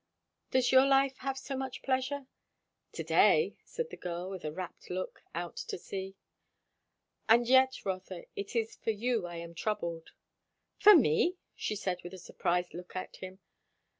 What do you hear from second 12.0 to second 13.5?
with a surprised look at him.